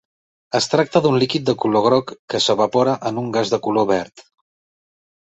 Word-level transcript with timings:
Es 0.59 0.67
tracta 0.69 1.01
d'un 1.05 1.17
líquid 1.23 1.43
de 1.49 1.53
color 1.63 1.85
groc 1.87 2.13
que 2.35 2.41
s'evapora 2.45 2.97
en 3.11 3.21
un 3.25 3.29
gas 3.37 3.53
de 3.55 3.61
color 3.69 3.87
verd. 3.93 4.25